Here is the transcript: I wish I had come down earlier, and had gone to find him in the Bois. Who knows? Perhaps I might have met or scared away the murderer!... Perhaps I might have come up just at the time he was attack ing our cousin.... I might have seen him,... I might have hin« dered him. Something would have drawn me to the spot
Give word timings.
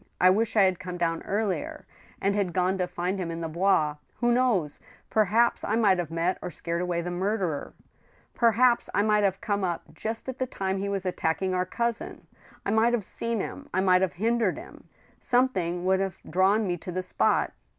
I 0.19 0.31
wish 0.31 0.55
I 0.55 0.63
had 0.63 0.79
come 0.79 0.97
down 0.97 1.21
earlier, 1.21 1.85
and 2.19 2.33
had 2.33 2.53
gone 2.53 2.75
to 2.79 2.87
find 2.87 3.19
him 3.19 3.29
in 3.29 3.41
the 3.41 3.47
Bois. 3.47 3.97
Who 4.15 4.31
knows? 4.31 4.79
Perhaps 5.11 5.63
I 5.63 5.75
might 5.75 5.99
have 5.99 6.09
met 6.09 6.39
or 6.41 6.49
scared 6.49 6.81
away 6.81 7.01
the 7.01 7.11
murderer!... 7.11 7.75
Perhaps 8.33 8.89
I 8.95 9.03
might 9.03 9.23
have 9.23 9.41
come 9.41 9.63
up 9.63 9.83
just 9.93 10.27
at 10.27 10.39
the 10.39 10.47
time 10.47 10.79
he 10.79 10.89
was 10.89 11.05
attack 11.05 11.43
ing 11.43 11.53
our 11.53 11.67
cousin.... 11.67 12.25
I 12.65 12.71
might 12.71 12.93
have 12.93 13.03
seen 13.03 13.41
him,... 13.41 13.69
I 13.75 13.81
might 13.81 14.01
have 14.01 14.13
hin« 14.13 14.39
dered 14.39 14.57
him. 14.57 14.89
Something 15.19 15.85
would 15.85 15.99
have 15.99 16.17
drawn 16.27 16.65
me 16.65 16.77
to 16.77 16.91
the 16.91 17.03
spot 17.03 17.53